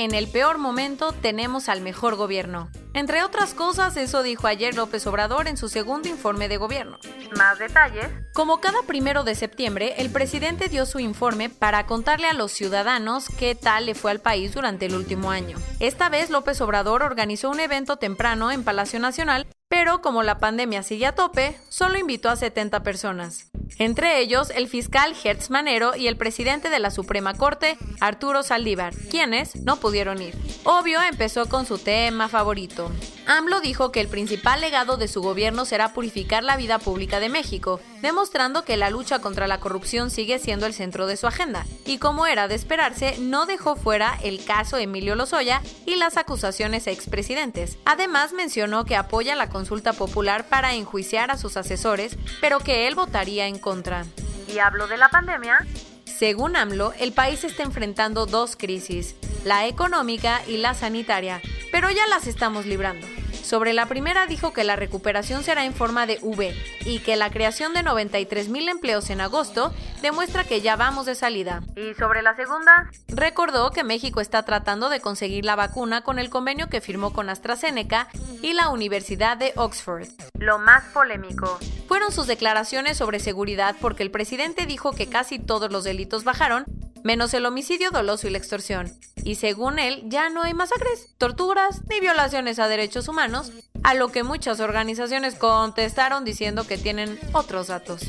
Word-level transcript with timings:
En 0.00 0.14
el 0.14 0.28
peor 0.28 0.58
momento 0.58 1.10
tenemos 1.10 1.68
al 1.68 1.80
mejor 1.80 2.14
gobierno. 2.14 2.70
Entre 2.94 3.24
otras 3.24 3.52
cosas, 3.52 3.96
eso 3.96 4.22
dijo 4.22 4.46
ayer 4.46 4.76
López 4.76 5.04
Obrador 5.08 5.48
en 5.48 5.56
su 5.56 5.68
segundo 5.68 6.08
informe 6.08 6.46
de 6.46 6.56
gobierno. 6.56 7.00
Más 7.36 7.58
detalles. 7.58 8.06
Como 8.32 8.60
cada 8.60 8.80
primero 8.86 9.24
de 9.24 9.34
septiembre, 9.34 9.94
el 9.98 10.08
presidente 10.10 10.68
dio 10.68 10.86
su 10.86 11.00
informe 11.00 11.50
para 11.50 11.84
contarle 11.86 12.28
a 12.28 12.32
los 12.32 12.52
ciudadanos 12.52 13.26
qué 13.40 13.56
tal 13.56 13.86
le 13.86 13.96
fue 13.96 14.12
al 14.12 14.20
país 14.20 14.54
durante 14.54 14.86
el 14.86 14.94
último 14.94 15.32
año. 15.32 15.58
Esta 15.80 16.08
vez 16.08 16.30
López 16.30 16.60
Obrador 16.60 17.02
organizó 17.02 17.50
un 17.50 17.58
evento 17.58 17.96
temprano 17.96 18.52
en 18.52 18.62
Palacio 18.62 19.00
Nacional, 19.00 19.48
pero 19.66 20.00
como 20.00 20.22
la 20.22 20.38
pandemia 20.38 20.84
sigue 20.84 21.06
a 21.06 21.16
tope, 21.16 21.58
solo 21.68 21.98
invitó 21.98 22.30
a 22.30 22.36
70 22.36 22.84
personas 22.84 23.50
entre 23.78 24.20
ellos 24.20 24.50
el 24.50 24.68
fiscal 24.68 25.14
Hertz 25.22 25.50
Manero 25.50 25.94
y 25.96 26.08
el 26.08 26.16
presidente 26.16 26.70
de 26.70 26.78
la 26.78 26.90
Suprema 26.90 27.34
Corte, 27.34 27.78
Arturo 28.00 28.42
Saldívar, 28.42 28.94
quienes 29.10 29.56
no 29.56 29.76
pudieron 29.76 30.20
ir. 30.22 30.34
Obvio 30.64 31.00
empezó 31.02 31.48
con 31.48 31.66
su 31.66 31.78
tema 31.78 32.28
favorito. 32.28 32.90
AMLO 33.26 33.60
dijo 33.60 33.92
que 33.92 34.00
el 34.00 34.08
principal 34.08 34.62
legado 34.62 34.96
de 34.96 35.06
su 35.06 35.20
gobierno 35.20 35.66
será 35.66 35.92
purificar 35.92 36.42
la 36.42 36.56
vida 36.56 36.78
pública 36.78 37.20
de 37.20 37.28
México, 37.28 37.78
demostrando 38.00 38.64
que 38.64 38.78
la 38.78 38.88
lucha 38.88 39.18
contra 39.18 39.46
la 39.46 39.60
corrupción 39.60 40.10
sigue 40.10 40.38
siendo 40.38 40.64
el 40.64 40.72
centro 40.72 41.06
de 41.06 41.18
su 41.18 41.26
agenda. 41.26 41.66
Y 41.84 41.98
como 41.98 42.26
era 42.26 42.48
de 42.48 42.54
esperarse, 42.54 43.16
no 43.20 43.44
dejó 43.44 43.76
fuera 43.76 44.18
el 44.22 44.42
caso 44.44 44.78
Emilio 44.78 45.14
Lozoya 45.14 45.60
y 45.84 45.96
las 45.96 46.16
acusaciones 46.16 46.86
a 46.86 46.90
expresidentes. 46.90 47.76
Además 47.84 48.32
mencionó 48.32 48.86
que 48.86 48.96
apoya 48.96 49.36
la 49.36 49.50
consulta 49.50 49.92
popular 49.92 50.48
para 50.48 50.74
enjuiciar 50.74 51.30
a 51.30 51.36
sus 51.36 51.58
asesores, 51.58 52.16
pero 52.40 52.60
que 52.60 52.86
él 52.86 52.94
votaría 52.94 53.46
en 53.46 53.57
contra. 53.60 54.04
Y 54.46 54.58
hablo 54.58 54.86
de 54.86 54.96
la 54.96 55.08
pandemia. 55.08 55.58
Según 56.04 56.56
AMLO, 56.56 56.92
el 56.98 57.12
país 57.12 57.44
está 57.44 57.62
enfrentando 57.62 58.26
dos 58.26 58.56
crisis, 58.56 59.14
la 59.44 59.66
económica 59.66 60.40
y 60.46 60.56
la 60.56 60.74
sanitaria, 60.74 61.40
pero 61.70 61.90
ya 61.90 62.06
las 62.08 62.26
estamos 62.26 62.66
librando. 62.66 63.06
Sobre 63.48 63.72
la 63.72 63.86
primera 63.86 64.26
dijo 64.26 64.52
que 64.52 64.62
la 64.62 64.76
recuperación 64.76 65.42
será 65.42 65.64
en 65.64 65.72
forma 65.72 66.04
de 66.04 66.18
V 66.20 66.54
y 66.84 66.98
que 66.98 67.16
la 67.16 67.30
creación 67.30 67.72
de 67.72 67.82
93 67.82 68.50
mil 68.50 68.68
empleos 68.68 69.08
en 69.08 69.22
agosto 69.22 69.72
demuestra 70.02 70.44
que 70.44 70.60
ya 70.60 70.76
vamos 70.76 71.06
de 71.06 71.14
salida. 71.14 71.62
Y 71.74 71.94
sobre 71.94 72.20
la 72.20 72.36
segunda, 72.36 72.90
recordó 73.08 73.70
que 73.70 73.84
México 73.84 74.20
está 74.20 74.42
tratando 74.42 74.90
de 74.90 75.00
conseguir 75.00 75.46
la 75.46 75.56
vacuna 75.56 76.02
con 76.02 76.18
el 76.18 76.28
convenio 76.28 76.68
que 76.68 76.82
firmó 76.82 77.14
con 77.14 77.30
AstraZeneca 77.30 78.08
y 78.42 78.52
la 78.52 78.68
Universidad 78.68 79.38
de 79.38 79.54
Oxford. 79.56 80.08
Lo 80.38 80.58
más 80.58 80.84
polémico 80.92 81.58
fueron 81.86 82.12
sus 82.12 82.26
declaraciones 82.26 82.98
sobre 82.98 83.18
seguridad 83.18 83.76
porque 83.80 84.02
el 84.02 84.10
presidente 84.10 84.66
dijo 84.66 84.92
que 84.92 85.08
casi 85.08 85.38
todos 85.38 85.72
los 85.72 85.84
delitos 85.84 86.22
bajaron 86.22 86.66
menos 87.02 87.32
el 87.32 87.46
homicidio 87.46 87.90
doloso 87.92 88.28
y 88.28 88.30
la 88.30 88.36
extorsión. 88.36 88.92
Y 89.24 89.36
según 89.36 89.78
él, 89.78 90.02
ya 90.06 90.28
no 90.28 90.42
hay 90.42 90.54
masacres, 90.54 91.14
torturas 91.18 91.82
ni 91.88 92.00
violaciones 92.00 92.58
a 92.58 92.68
derechos 92.68 93.08
humanos, 93.08 93.52
a 93.82 93.94
lo 93.94 94.08
que 94.08 94.22
muchas 94.22 94.60
organizaciones 94.60 95.34
contestaron 95.34 96.24
diciendo 96.24 96.66
que 96.66 96.78
tienen 96.78 97.18
otros 97.32 97.68
datos. 97.68 98.02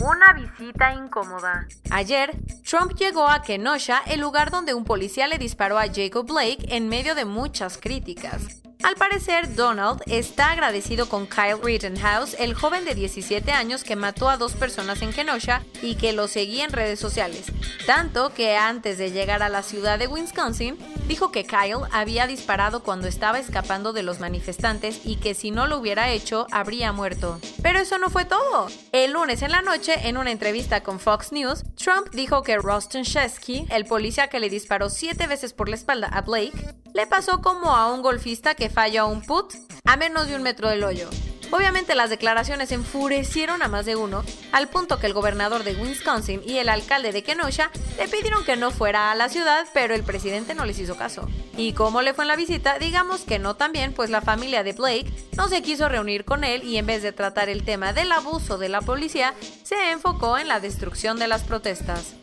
Una 0.00 0.32
visita 0.32 0.92
incómoda. 0.92 1.66
Ayer, 1.90 2.36
Trump 2.68 2.94
llegó 2.94 3.26
a 3.26 3.42
Kenosha, 3.42 4.00
el 4.06 4.20
lugar 4.20 4.50
donde 4.50 4.74
un 4.74 4.84
policía 4.84 5.26
le 5.26 5.38
disparó 5.38 5.78
a 5.78 5.86
Jacob 5.92 6.26
Blake 6.26 6.66
en 6.68 6.88
medio 6.88 7.14
de 7.14 7.24
muchas 7.24 7.78
críticas. 7.78 8.42
Al 8.88 8.94
parecer, 8.94 9.54
Donald 9.54 10.00
está 10.06 10.50
agradecido 10.50 11.10
con 11.10 11.26
Kyle 11.26 11.60
Rittenhouse, 11.62 12.32
el 12.38 12.54
joven 12.54 12.86
de 12.86 12.94
17 12.94 13.52
años 13.52 13.84
que 13.84 13.96
mató 13.96 14.30
a 14.30 14.38
dos 14.38 14.54
personas 14.54 15.02
en 15.02 15.12
Kenosha 15.12 15.60
y 15.82 15.96
que 15.96 16.14
lo 16.14 16.26
seguía 16.26 16.64
en 16.64 16.72
redes 16.72 16.98
sociales. 16.98 17.52
Tanto 17.84 18.32
que 18.32 18.56
antes 18.56 18.96
de 18.96 19.10
llegar 19.10 19.42
a 19.42 19.50
la 19.50 19.62
ciudad 19.62 19.98
de 19.98 20.06
Wisconsin, 20.06 20.78
dijo 21.08 21.32
que 21.32 21.46
Kyle 21.46 21.88
había 21.90 22.26
disparado 22.26 22.82
cuando 22.82 23.08
estaba 23.08 23.38
escapando 23.38 23.92
de 23.92 24.02
los 24.02 24.20
manifestantes 24.20 25.00
y 25.04 25.16
que 25.16 25.34
si 25.34 25.50
no 25.50 25.66
lo 25.66 25.78
hubiera 25.78 26.10
hecho, 26.10 26.46
habría 26.52 26.92
muerto. 26.92 27.40
Pero 27.62 27.78
eso 27.78 27.98
no 27.98 28.10
fue 28.10 28.26
todo. 28.26 28.68
El 28.92 29.12
lunes 29.12 29.42
en 29.42 29.50
la 29.50 29.62
noche, 29.62 30.08
en 30.08 30.18
una 30.18 30.30
entrevista 30.30 30.82
con 30.82 31.00
Fox 31.00 31.32
News, 31.32 31.64
Trump 31.74 32.10
dijo 32.12 32.42
que 32.42 32.58
Roston 32.58 33.02
Shesky, 33.02 33.66
el 33.70 33.86
policía 33.86 34.28
que 34.28 34.38
le 34.38 34.50
disparó 34.50 34.90
siete 34.90 35.26
veces 35.26 35.54
por 35.54 35.68
la 35.68 35.76
espalda 35.76 36.08
a 36.08 36.20
Blake, 36.20 36.74
le 36.92 37.06
pasó 37.06 37.40
como 37.40 37.74
a 37.74 37.92
un 37.92 38.02
golfista 38.02 38.54
que 38.54 38.68
falla 38.68 39.06
un 39.06 39.22
put 39.22 39.54
a 39.84 39.96
menos 39.96 40.28
de 40.28 40.36
un 40.36 40.42
metro 40.42 40.68
del 40.68 40.84
hoyo. 40.84 41.08
Obviamente 41.50 41.94
las 41.94 42.10
declaraciones 42.10 42.72
enfurecieron 42.72 43.62
a 43.62 43.68
más 43.68 43.86
de 43.86 43.96
uno, 43.96 44.22
al 44.52 44.68
punto 44.68 44.98
que 44.98 45.06
el 45.06 45.14
gobernador 45.14 45.64
de 45.64 45.74
Wisconsin 45.74 46.42
y 46.44 46.58
el 46.58 46.68
alcalde 46.68 47.12
de 47.12 47.22
Kenosha 47.22 47.70
le 47.96 48.08
pidieron 48.08 48.44
que 48.44 48.56
no 48.56 48.70
fuera 48.70 49.10
a 49.10 49.14
la 49.14 49.28
ciudad, 49.28 49.66
pero 49.72 49.94
el 49.94 50.02
presidente 50.02 50.54
no 50.54 50.66
les 50.66 50.78
hizo 50.78 50.96
caso. 50.96 51.28
¿Y 51.56 51.72
cómo 51.72 52.02
le 52.02 52.12
fue 52.12 52.24
en 52.24 52.28
la 52.28 52.36
visita? 52.36 52.78
Digamos 52.78 53.22
que 53.22 53.38
no 53.38 53.56
tan 53.56 53.72
bien, 53.72 53.94
pues 53.94 54.10
la 54.10 54.20
familia 54.20 54.62
de 54.62 54.74
Blake 54.74 55.10
no 55.36 55.48
se 55.48 55.62
quiso 55.62 55.88
reunir 55.88 56.24
con 56.24 56.44
él 56.44 56.62
y 56.64 56.76
en 56.76 56.86
vez 56.86 57.02
de 57.02 57.12
tratar 57.12 57.48
el 57.48 57.64
tema 57.64 57.92
del 57.92 58.12
abuso 58.12 58.58
de 58.58 58.68
la 58.68 58.82
policía, 58.82 59.34
se 59.62 59.90
enfocó 59.90 60.38
en 60.38 60.48
la 60.48 60.60
destrucción 60.60 61.18
de 61.18 61.28
las 61.28 61.44
protestas. 61.44 62.14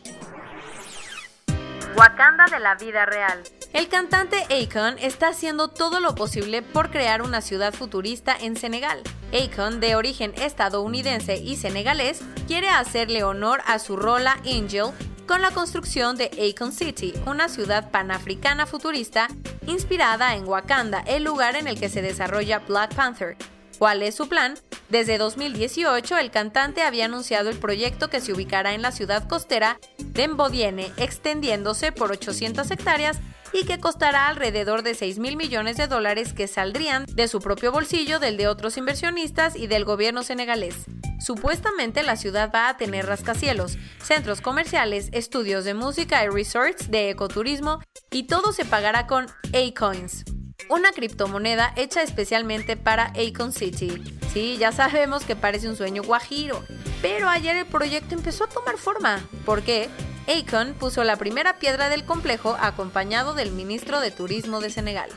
Wakanda 1.96 2.44
de 2.50 2.60
la 2.60 2.74
vida 2.74 3.06
real. 3.06 3.42
El 3.76 3.88
cantante 3.88 4.38
Akon 4.44 4.98
está 4.98 5.28
haciendo 5.28 5.68
todo 5.68 6.00
lo 6.00 6.14
posible 6.14 6.62
por 6.62 6.90
crear 6.90 7.20
una 7.20 7.42
ciudad 7.42 7.74
futurista 7.74 8.34
en 8.34 8.56
Senegal. 8.56 9.02
Akon, 9.34 9.80
de 9.80 9.96
origen 9.96 10.32
estadounidense 10.40 11.36
y 11.36 11.56
senegalés, 11.56 12.22
quiere 12.46 12.70
hacerle 12.70 13.22
honor 13.22 13.60
a 13.66 13.78
su 13.78 13.98
rola 13.98 14.38
Angel 14.46 14.92
con 15.28 15.42
la 15.42 15.50
construcción 15.50 16.16
de 16.16 16.30
Akon 16.50 16.72
City, 16.72 17.12
una 17.26 17.50
ciudad 17.50 17.90
panafricana 17.90 18.64
futurista 18.64 19.28
inspirada 19.66 20.36
en 20.36 20.48
Wakanda, 20.48 21.00
el 21.00 21.24
lugar 21.24 21.54
en 21.54 21.66
el 21.66 21.78
que 21.78 21.90
se 21.90 22.00
desarrolla 22.00 22.60
Black 22.60 22.94
Panther. 22.94 23.36
¿Cuál 23.78 24.02
es 24.02 24.14
su 24.14 24.26
plan? 24.26 24.54
Desde 24.88 25.18
2018, 25.18 26.16
el 26.16 26.30
cantante 26.30 26.80
había 26.80 27.04
anunciado 27.04 27.50
el 27.50 27.58
proyecto 27.58 28.08
que 28.08 28.22
se 28.22 28.32
ubicará 28.32 28.72
en 28.72 28.80
la 28.80 28.90
ciudad 28.90 29.28
costera 29.28 29.78
de 29.98 30.28
Mbodiene, 30.28 30.92
extendiéndose 30.96 31.92
por 31.92 32.10
800 32.10 32.70
hectáreas 32.70 33.20
y 33.56 33.64
que 33.64 33.80
costará 33.80 34.28
alrededor 34.28 34.82
de 34.82 34.94
6 34.94 35.18
mil 35.18 35.36
millones 35.36 35.78
de 35.78 35.86
dólares 35.86 36.34
que 36.34 36.46
saldrían 36.46 37.06
de 37.06 37.26
su 37.26 37.40
propio 37.40 37.72
bolsillo, 37.72 38.18
del 38.18 38.36
de 38.36 38.48
otros 38.48 38.76
inversionistas 38.76 39.56
y 39.56 39.66
del 39.66 39.84
gobierno 39.84 40.22
senegalés. 40.22 40.74
Supuestamente 41.18 42.02
la 42.02 42.16
ciudad 42.16 42.50
va 42.54 42.68
a 42.68 42.76
tener 42.76 43.06
rascacielos, 43.06 43.78
centros 44.02 44.42
comerciales, 44.42 45.08
estudios 45.12 45.64
de 45.64 45.72
música 45.72 46.22
y 46.22 46.28
resorts 46.28 46.90
de 46.90 47.08
ecoturismo 47.08 47.80
y 48.10 48.24
todo 48.24 48.52
se 48.52 48.66
pagará 48.66 49.06
con 49.06 49.26
A-Coins 49.54 50.24
una 50.68 50.92
criptomoneda 50.92 51.72
hecha 51.76 52.02
especialmente 52.02 52.76
para 52.76 53.12
Acon 53.14 53.52
City. 53.52 54.02
Sí, 54.32 54.56
ya 54.58 54.72
sabemos 54.72 55.24
que 55.24 55.36
parece 55.36 55.68
un 55.68 55.76
sueño 55.76 56.02
guajiro, 56.02 56.62
pero 57.02 57.28
ayer 57.28 57.56
el 57.56 57.66
proyecto 57.66 58.14
empezó 58.14 58.44
a 58.44 58.48
tomar 58.48 58.76
forma. 58.76 59.22
¿Por 59.44 59.62
qué? 59.62 59.88
Acon 60.26 60.74
puso 60.74 61.04
la 61.04 61.16
primera 61.16 61.58
piedra 61.58 61.88
del 61.88 62.04
complejo 62.04 62.56
acompañado 62.60 63.34
del 63.34 63.52
ministro 63.52 64.00
de 64.00 64.10
Turismo 64.10 64.60
de 64.60 64.70
Senegal. 64.70 65.10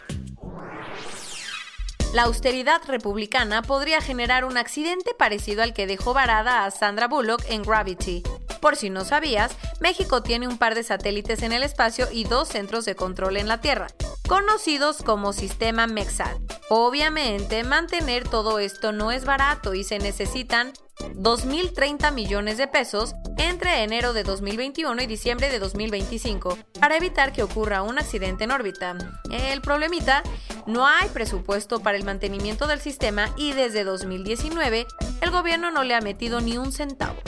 La 2.13 2.23
austeridad 2.23 2.81
republicana 2.87 3.61
podría 3.61 4.01
generar 4.01 4.45
un 4.45 4.57
accidente 4.57 5.11
parecido 5.17 5.61
al 5.63 5.73
que 5.73 5.87
dejó 5.87 6.13
varada 6.13 6.65
a 6.65 6.71
Sandra 6.71 7.07
Bullock 7.07 7.43
en 7.49 7.61
Gravity. 7.61 8.23
Por 8.61 8.75
si 8.75 8.89
no 8.89 9.05
sabías, 9.05 9.51
México 9.79 10.23
tiene 10.23 10.47
un 10.47 10.57
par 10.57 10.75
de 10.75 10.83
satélites 10.83 11.43
en 11.43 11.53
el 11.53 11.63
espacio 11.63 12.07
y 12.11 12.23
dos 12.23 12.47
centros 12.47 12.85
de 12.85 12.95
control 12.95 13.37
en 13.37 13.47
la 13.47 13.61
Tierra 13.61 13.87
conocidos 14.29 15.01
como 15.01 15.33
sistema 15.33 15.87
MEXAD. 15.87 16.37
Obviamente, 16.71 17.63
mantener 17.63 18.29
todo 18.29 18.59
esto 18.59 18.91
no 18.91 19.11
es 19.11 19.25
barato 19.25 19.73
y 19.73 19.83
se 19.83 19.97
necesitan 19.97 20.71
2.030 20.99 22.13
millones 22.13 22.59
de 22.59 22.67
pesos 22.67 23.15
entre 23.37 23.81
enero 23.83 24.13
de 24.13 24.23
2021 24.23 25.01
y 25.01 25.07
diciembre 25.07 25.49
de 25.49 25.57
2025 25.57 26.59
para 26.79 26.95
evitar 26.95 27.33
que 27.33 27.41
ocurra 27.41 27.81
un 27.81 27.97
accidente 27.97 28.43
en 28.43 28.51
órbita. 28.51 28.95
El 29.31 29.61
problemita, 29.61 30.21
no 30.67 30.85
hay 30.85 31.09
presupuesto 31.09 31.79
para 31.79 31.97
el 31.97 32.05
mantenimiento 32.05 32.67
del 32.67 32.79
sistema 32.79 33.29
y 33.35 33.53
desde 33.53 33.83
2019 33.83 34.85
el 35.21 35.31
gobierno 35.31 35.71
no 35.71 35.83
le 35.83 35.95
ha 35.95 36.01
metido 36.01 36.39
ni 36.39 36.59
un 36.59 36.71
centavo. 36.71 37.19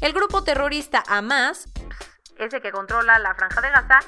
El 0.00 0.14
grupo 0.14 0.42
terrorista 0.42 1.02
Hamas, 1.06 1.68
ese 2.38 2.62
que 2.62 2.72
controla 2.72 3.18
la 3.18 3.34
franja 3.34 3.60
de 3.60 3.68
Gaza, 3.68 4.00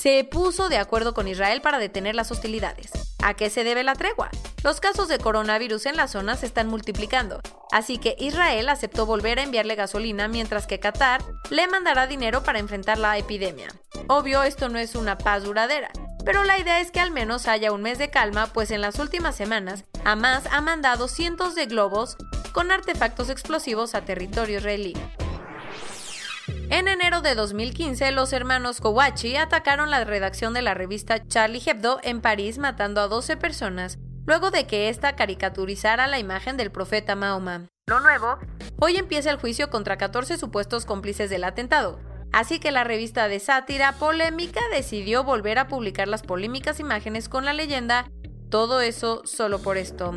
se 0.00 0.24
puso 0.24 0.70
de 0.70 0.78
acuerdo 0.78 1.12
con 1.12 1.28
Israel 1.28 1.60
para 1.60 1.78
detener 1.78 2.14
las 2.14 2.30
hostilidades. 2.30 2.90
¿A 3.22 3.34
qué 3.34 3.50
se 3.50 3.64
debe 3.64 3.84
la 3.84 3.94
tregua? 3.94 4.30
Los 4.64 4.80
casos 4.80 5.08
de 5.08 5.18
coronavirus 5.18 5.84
en 5.84 5.96
la 5.98 6.08
zona 6.08 6.36
se 6.36 6.46
están 6.46 6.68
multiplicando, 6.68 7.40
así 7.70 7.98
que 7.98 8.16
Israel 8.18 8.70
aceptó 8.70 9.04
volver 9.04 9.38
a 9.38 9.42
enviarle 9.42 9.74
gasolina 9.74 10.26
mientras 10.26 10.66
que 10.66 10.80
Qatar 10.80 11.22
le 11.50 11.68
mandará 11.68 12.06
dinero 12.06 12.42
para 12.42 12.60
enfrentar 12.60 12.96
la 12.96 13.18
epidemia. 13.18 13.68
Obvio, 14.08 14.42
esto 14.42 14.70
no 14.70 14.78
es 14.78 14.94
una 14.94 15.18
paz 15.18 15.42
duradera, 15.42 15.90
pero 16.24 16.44
la 16.44 16.58
idea 16.58 16.80
es 16.80 16.90
que 16.90 17.00
al 17.00 17.10
menos 17.10 17.46
haya 17.46 17.70
un 17.70 17.82
mes 17.82 17.98
de 17.98 18.08
calma, 18.08 18.46
pues 18.46 18.70
en 18.70 18.80
las 18.80 18.98
últimas 18.98 19.36
semanas, 19.36 19.84
Hamas 20.06 20.44
ha 20.50 20.62
mandado 20.62 21.08
cientos 21.08 21.54
de 21.54 21.66
globos 21.66 22.16
con 22.52 22.70
artefactos 22.70 23.28
explosivos 23.28 23.94
a 23.94 24.00
territorio 24.06 24.56
israelí. 24.56 24.94
En 26.72 26.86
enero 26.86 27.20
de 27.20 27.34
2015, 27.34 28.12
los 28.12 28.32
hermanos 28.32 28.80
Kowachi 28.80 29.34
atacaron 29.34 29.90
la 29.90 30.04
redacción 30.04 30.54
de 30.54 30.62
la 30.62 30.72
revista 30.72 31.26
Charlie 31.26 31.60
Hebdo 31.66 31.98
en 32.04 32.20
París 32.20 32.58
matando 32.58 33.00
a 33.00 33.08
12 33.08 33.36
personas, 33.36 33.98
luego 34.24 34.52
de 34.52 34.68
que 34.68 34.88
ésta 34.88 35.16
caricaturizara 35.16 36.06
la 36.06 36.20
imagen 36.20 36.56
del 36.56 36.70
profeta 36.70 37.16
Mahoma. 37.16 37.66
Lo 37.88 37.98
nuevo, 37.98 38.38
hoy 38.78 38.98
empieza 38.98 39.32
el 39.32 39.38
juicio 39.38 39.68
contra 39.68 39.98
14 39.98 40.38
supuestos 40.38 40.84
cómplices 40.84 41.28
del 41.28 41.42
atentado, 41.42 41.98
así 42.32 42.60
que 42.60 42.70
la 42.70 42.84
revista 42.84 43.26
de 43.26 43.40
sátira 43.40 43.90
polémica 43.94 44.60
decidió 44.70 45.24
volver 45.24 45.58
a 45.58 45.66
publicar 45.66 46.06
las 46.06 46.22
polémicas 46.22 46.78
imágenes 46.78 47.28
con 47.28 47.44
la 47.44 47.52
leyenda 47.52 48.08
Todo 48.48 48.80
eso 48.80 49.22
solo 49.24 49.60
por 49.60 49.76
esto. 49.76 50.14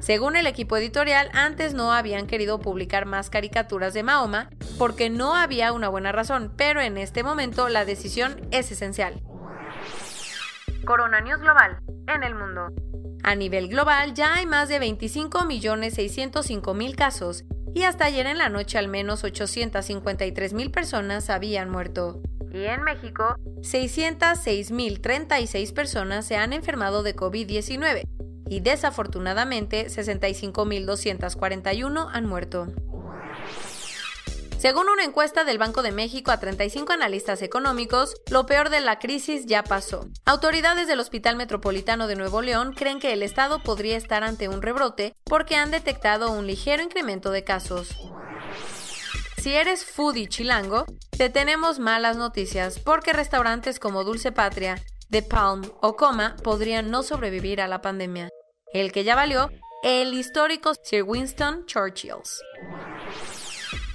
Según 0.00 0.36
el 0.36 0.46
equipo 0.46 0.76
editorial, 0.76 1.28
antes 1.32 1.74
no 1.74 1.92
habían 1.92 2.28
querido 2.28 2.60
publicar 2.60 3.04
más 3.04 3.30
caricaturas 3.30 3.94
de 3.94 4.04
Mahoma 4.04 4.48
porque 4.78 5.10
no 5.10 5.34
había 5.34 5.72
una 5.72 5.88
buena 5.88 6.12
razón, 6.12 6.52
pero 6.56 6.80
en 6.80 6.98
este 6.98 7.24
momento 7.24 7.68
la 7.68 7.84
decisión 7.84 8.40
es 8.52 8.70
esencial. 8.70 9.20
Corona 10.84 11.20
News 11.20 11.40
Global, 11.40 11.80
en 12.06 12.22
el 12.22 12.36
mundo. 12.36 12.68
A 13.24 13.34
nivel 13.34 13.66
global 13.68 14.14
ya 14.14 14.34
hay 14.34 14.46
más 14.46 14.68
de 14.68 14.80
25.605.000 14.80 16.94
casos 16.94 17.42
y 17.74 17.82
hasta 17.82 18.04
ayer 18.04 18.26
en 18.26 18.38
la 18.38 18.48
noche 18.48 18.78
al 18.78 18.86
menos 18.88 19.24
853.000 19.24 20.70
personas 20.70 21.28
habían 21.28 21.70
muerto. 21.70 22.22
Y 22.52 22.64
en 22.64 22.82
México, 22.82 23.34
606.036 23.60 25.74
personas 25.74 26.24
se 26.24 26.36
han 26.36 26.52
enfermado 26.52 27.02
de 27.02 27.16
COVID-19 27.16 28.17
y 28.48 28.60
desafortunadamente 28.60 29.88
65.241 29.88 32.08
han 32.12 32.26
muerto. 32.26 32.68
Según 34.58 34.88
una 34.88 35.04
encuesta 35.04 35.44
del 35.44 35.56
Banco 35.56 35.82
de 35.82 35.92
México 35.92 36.32
a 36.32 36.40
35 36.40 36.92
analistas 36.92 37.42
económicos, 37.42 38.16
lo 38.28 38.44
peor 38.44 38.70
de 38.70 38.80
la 38.80 38.98
crisis 38.98 39.46
ya 39.46 39.62
pasó. 39.62 40.08
Autoridades 40.24 40.88
del 40.88 40.98
Hospital 40.98 41.36
Metropolitano 41.36 42.08
de 42.08 42.16
Nuevo 42.16 42.42
León 42.42 42.72
creen 42.72 42.98
que 42.98 43.12
el 43.12 43.22
estado 43.22 43.62
podría 43.62 43.96
estar 43.96 44.24
ante 44.24 44.48
un 44.48 44.60
rebrote 44.60 45.14
porque 45.22 45.54
han 45.54 45.70
detectado 45.70 46.32
un 46.32 46.48
ligero 46.48 46.82
incremento 46.82 47.30
de 47.30 47.44
casos. 47.44 47.90
Si 49.36 49.54
eres 49.54 49.84
foodie 49.84 50.26
chilango, 50.26 50.86
te 51.16 51.30
tenemos 51.30 51.78
malas 51.78 52.16
noticias 52.16 52.80
porque 52.80 53.12
restaurantes 53.12 53.78
como 53.78 54.02
Dulce 54.02 54.32
Patria, 54.32 54.82
The 55.08 55.22
Palm 55.22 55.70
o 55.80 55.94
Coma 55.94 56.34
podrían 56.42 56.90
no 56.90 57.04
sobrevivir 57.04 57.60
a 57.60 57.68
la 57.68 57.80
pandemia 57.80 58.28
el 58.72 58.92
que 58.92 59.04
ya 59.04 59.14
valió 59.14 59.50
el 59.82 60.14
histórico 60.14 60.72
Sir 60.82 61.04
Winston 61.04 61.66
Churchill. 61.66 62.14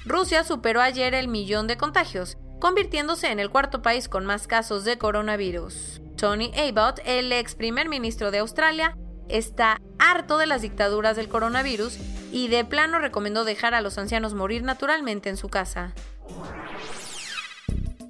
Rusia 0.05 0.43
superó 0.43 0.81
ayer 0.81 1.13
el 1.13 1.27
millón 1.27 1.67
de 1.67 1.77
contagios, 1.77 2.37
convirtiéndose 2.59 3.31
en 3.31 3.39
el 3.39 3.49
cuarto 3.49 3.81
país 3.81 4.09
con 4.09 4.25
más 4.25 4.47
casos 4.47 4.85
de 4.85 4.97
coronavirus. 4.97 6.01
Tony 6.17 6.51
Abbott, 6.55 6.99
el 7.05 7.31
ex 7.31 7.55
primer 7.55 7.89
ministro 7.89 8.31
de 8.31 8.39
Australia, 8.39 8.97
está 9.29 9.81
harto 9.99 10.37
de 10.37 10.47
las 10.47 10.61
dictaduras 10.61 11.15
del 11.15 11.29
coronavirus 11.29 11.97
y 12.31 12.47
de 12.47 12.65
plano 12.65 12.99
recomendó 12.99 13.45
dejar 13.45 13.73
a 13.73 13.81
los 13.81 13.97
ancianos 13.97 14.33
morir 14.33 14.63
naturalmente 14.63 15.29
en 15.29 15.37
su 15.37 15.49
casa. 15.49 15.93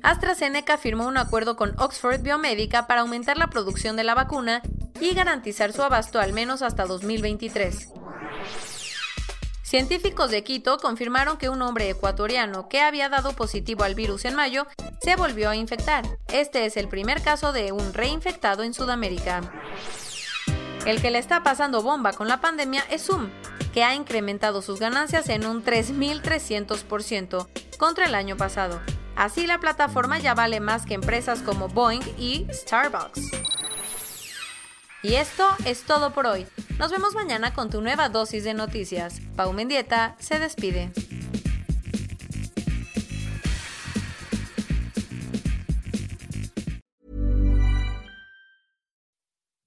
AstraZeneca 0.04 0.78
firmó 0.78 1.08
un 1.08 1.18
acuerdo 1.18 1.56
con 1.56 1.80
Oxford 1.80 2.22
Biomedica 2.22 2.88
para 2.88 3.02
aumentar 3.02 3.38
la 3.38 3.48
producción 3.48 3.96
de 3.96 4.04
la 4.04 4.16
vacuna 4.16 4.62
y 5.00 5.14
garantizar 5.14 5.74
su 5.74 5.82
abasto 5.82 6.20
al 6.20 6.34
menos 6.34 6.62
hasta 6.62 6.86
2023. 6.86 7.90
Científicos 9.74 10.30
de 10.30 10.44
Quito 10.44 10.78
confirmaron 10.78 11.38
que 11.38 11.50
un 11.50 11.62
hombre 11.64 11.90
ecuatoriano 11.90 12.70
que 12.70 12.80
había 12.80 13.10
dado 13.10 13.34
positivo 13.34 13.84
al 13.84 13.96
virus 13.96 14.24
en 14.26 14.36
mayo 14.36 14.68
se 15.02 15.16
volvió 15.16 15.50
a 15.50 15.56
infectar. 15.56 16.06
Este 16.28 16.68
es 16.68 16.78
el 16.78 16.88
primer 16.88 17.24
caso 17.24 17.54
de 17.54 17.72
un 17.72 17.92
reinfectado 17.92 18.62
en 18.62 18.76
Sudamérica. 18.76 19.42
El 20.86 21.02
que 21.02 21.10
le 21.10 21.18
está 21.18 21.42
pasando 21.42 21.82
bomba 21.82 22.14
con 22.14 22.28
la 22.28 22.40
pandemia 22.40 22.84
es 22.92 23.08
Zoom, 23.08 23.32
que 23.74 23.84
ha 23.84 23.96
incrementado 23.96 24.62
sus 24.62 24.80
ganancias 24.80 25.28
en 25.30 25.46
un 25.46 25.64
3.300% 25.64 27.48
contra 27.80 28.06
el 28.06 28.14
año 28.14 28.38
pasado. 28.38 28.80
Así 29.16 29.48
la 29.48 29.60
plataforma 29.60 30.20
ya 30.20 30.36
vale 30.36 30.60
más 30.60 30.86
que 30.86 30.94
empresas 30.94 31.42
como 31.42 31.68
Boeing 31.68 32.04
y 32.18 32.46
Starbucks. 32.52 33.43
Y 35.04 35.16
esto 35.16 35.44
es 35.66 35.84
todo 35.84 36.12
por 36.12 36.26
hoy. 36.26 36.48
Nos 36.80 36.90
vemos 36.90 37.14
mañana 37.14 37.54
con 37.54 37.70
tu 37.70 37.82
nueva 37.82 38.08
dosis 38.08 38.46
de 38.46 38.54
noticias. 38.54 39.20
Pau 39.36 39.52
Mendieta 39.52 40.16
se 40.18 40.40
despide. 40.40 40.92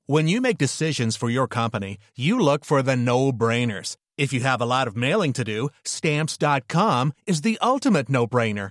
When 0.09 0.29
you 0.29 0.41
make 0.41 0.57
decisions 0.57 1.17
for 1.17 1.29
your 1.29 1.49
company, 1.49 1.99
you 2.17 2.39
look 2.39 2.65
for 2.65 2.81
the 2.81 2.97
no-brainers. 2.97 3.97
If 4.17 4.33
you 4.33 4.41
have 4.41 4.63
a 4.63 4.67
lot 4.67 4.87
of 4.87 4.97
mailing 4.97 5.33
to 5.35 5.45
do, 5.45 5.69
stamps.com 5.85 7.13
is 7.27 7.43
the 7.43 7.59
ultimate 7.61 8.09
no-brainer. 8.09 8.71